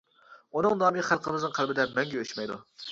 ئۇنىڭ 0.59 0.73
نامى 0.79 1.05
خەلقىمىزنىڭ 1.11 1.55
قەلبىدىن 1.61 1.97
مەڭگۈ 2.01 2.23
ئۆچمەيدۇ! 2.25 2.61